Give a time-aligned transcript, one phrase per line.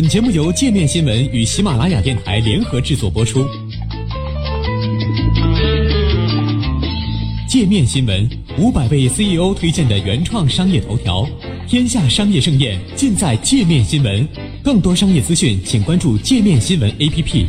[0.00, 3.44] 本节目由界面新闻与喜马拉雅电台联合制作播出。
[7.48, 8.30] 界面新闻
[8.60, 11.26] 五百位 CEO 推荐的原创商业头条，
[11.66, 14.24] 天下商业盛宴尽在界面新闻。
[14.62, 17.46] 更多商业资讯，请关注界面新闻 APP。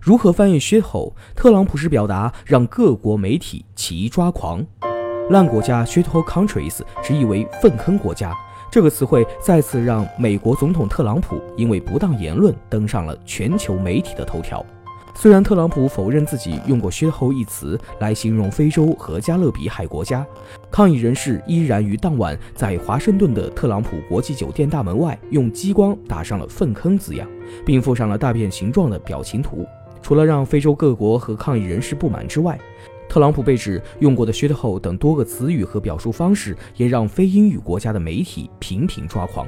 [0.00, 1.12] 如何翻译 shithole？
[1.36, 4.64] 特朗普式表达让各国媒体齐抓狂。
[5.28, 8.32] 烂国家 shithole countries 直译为粪坑国家。
[8.70, 14.64] 这个词汇再次让美国总统特朗普因为不当言论登上了全球媒体的头条。
[15.14, 20.24] 虽然特朗普否认自己用过 “shithole” 一词来形容非洲和加勒比海国家，
[20.70, 27.26] 抗议人士依然于当晚在华盛顿的特朗普国际酒店大门外用激光打上了“粪坑”字样，
[27.64, 29.66] 并附上了大便形状的表情图。
[30.00, 32.56] 除了让非洲各国和抗议人士不满之外，
[33.08, 39.46] 特朗普被指用过的 “shithole” 等多个词语和表述方式，也让非英语国家的媒体频频抓狂，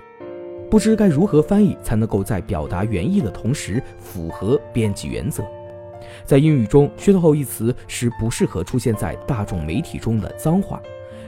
[0.71, 5.45] 不知该如何翻译才能够在表达原意的同时符合编辑原则。
[6.25, 10.81] 在英语中，“shithole” 一词是不适合出现在大众媒体中的脏话，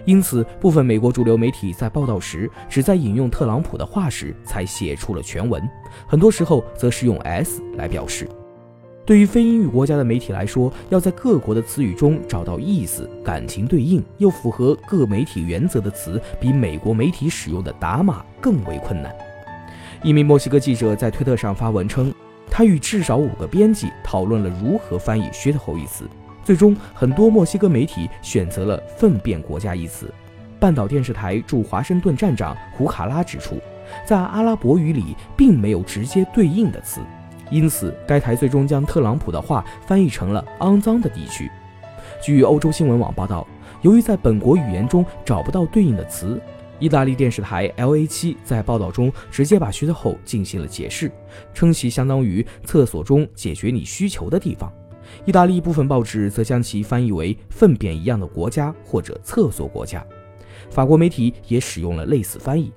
[0.06, 5.62] 因此部分美国主流媒体在报道时只在引用特朗普的话时才写出了全文，
[6.06, 8.26] 很多时候则是用 “s” 来表示。
[9.04, 19.12] 对于非英语国家的媒体来说，要在各国的词语中找到意思、感情对应又符合各媒体原则的词，比美国媒体使用的打码更为困难。
[20.04, 22.14] 一名墨西哥记者在推特上发文称，
[22.48, 26.08] 他与至少五个编辑讨论了如何翻译靴子猴一词，
[26.44, 30.14] 最终很多墨西哥媒体选择了“粪便国家”一词。
[30.60, 33.56] 半岛电视台驻华盛顿站长胡卡拉指出，
[34.06, 37.00] 在阿拉伯语里并没有直接对应的词。
[37.52, 41.50] 因此，该台最终将特朗普的话翻译成了“肮脏的地区”。
[42.20, 43.46] 据欧洲新闻网报道，
[43.82, 46.40] 由于在本国语言中找不到对应的词，
[46.78, 51.12] 意大利电视台 LA7 在报道中直接把 “shithole” 进行了解释，
[51.52, 54.72] 称其相当于“厕所中解决你需求的地方”。
[55.26, 60.02] 意大利部分报纸则将其翻译为“粪便一样的国家”或者“厕所国家”。
[60.70, 62.72] 法国媒体也使用了类似翻译，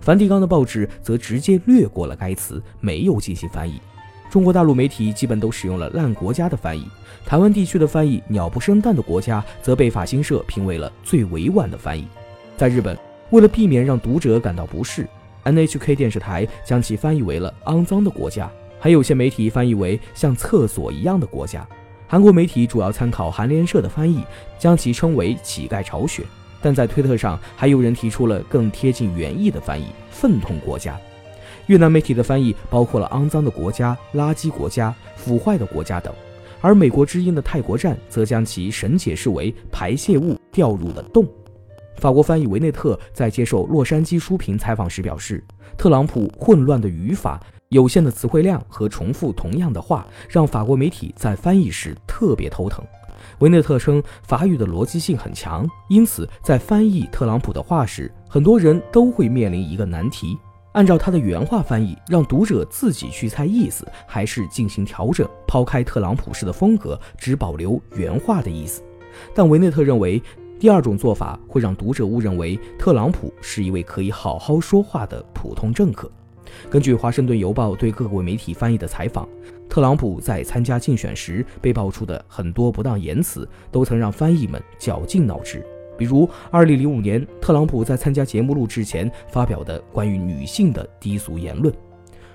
[0.00, 3.80] 梵蒂冈的报纸则直接略过了该词，没有进行翻译。
[4.30, 6.86] 中国大陆媒体基本都使用了“烂国家”的翻译，
[7.26, 12.06] 台湾地区的翻译“鸟不生蛋的国家”则被法新社评为了最委婉的翻译。
[12.56, 12.96] 在日本，
[13.30, 15.04] 为了避免让读者感到不适
[15.44, 18.48] ，NHK 电视台将其翻译为了“肮脏的国家”，
[18.78, 21.66] 还有些媒体翻译为“像厕所一样的国家”。
[22.06, 24.24] 韩国媒体主要参考韩联社的翻译，
[24.60, 26.22] 将其称为“乞丐巢穴”。
[26.62, 30.96] 但在推特上，还有人提出了更贴近原意的翻译“粪桶国家”。
[31.66, 36.12] 越南媒体的翻译包括了“肮脏的国家”“垃圾国家”“腐坏的国家”等，
[36.60, 41.26] 而美国之音的泰国站则将其神解释为“排泄物掉入了洞”。
[41.96, 45.44] 法国翻译维内特在接受洛杉矶书评采访时表示
[45.76, 52.82] ：“特朗普混乱的语法、有限的词汇量和重复同样的话，让法国媒体在翻译时特别头疼。”
[53.40, 60.38] 维内特称，法语的逻辑性很强，因此在翻译特朗普的话时，很多人都会面临一个难题。
[60.72, 68.82] 按照他的原话翻译，让读者自己去猜意思，还是进行调整，抛开特朗普式的风格，只保留原话的意思。
[69.34, 70.22] 但维内特认为，
[70.60, 76.08] 第二种做法会让读者误认为特朗普是一位可以好好说话的普通政客。
[76.68, 79.28] 根据《华盛顿邮报》对各国媒体翻译的采访，
[79.68, 85.64] 特朗普在参加竞选时被爆出的很多不当言辞，都曾让翻译们绞尽脑汁。
[86.00, 91.72] 比如，2005年特朗普在参加节目录制前发表的关于女性的低俗言论。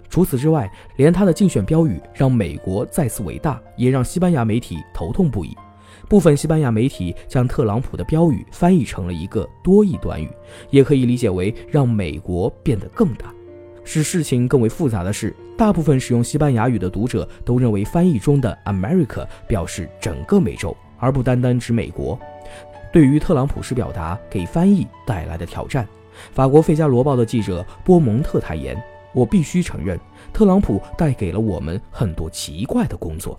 [0.08, 5.58] 除此之外，连他的竞选标语“让美国再次伟大”也让西班牙媒体头痛不已。
[6.08, 10.30] 部分西班牙媒体将特朗普的标语翻译成了一个多义短语，
[10.70, 13.34] 也可以理解为“让美国变得更大”。
[13.84, 22.20] 使事情更为复杂的是，大部分使用西班牙语的读者都认为翻译中的 “America” 表示整个美洲，而不单单指美国。
[22.96, 25.86] 对于特朗普式表达给翻译带来的挑战，
[26.32, 28.82] 法国《费加罗报》的记者波蒙特坦言
[29.14, 30.00] ：“我必须承认，
[30.32, 33.38] 特朗普带给了我们很多奇怪的工作。”